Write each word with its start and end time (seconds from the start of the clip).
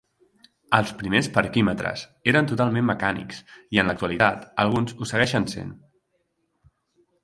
Els 0.77 0.93
primers 1.01 1.29
parquímetres 1.35 2.07
eren 2.33 2.49
totalment 2.53 2.89
mecànics 2.93 3.45
i 3.77 3.83
en 3.85 3.93
l'actualitat 3.93 4.51
alguns 4.67 4.99
ho 5.01 5.13
segueixen 5.15 5.51
sent. 5.57 5.75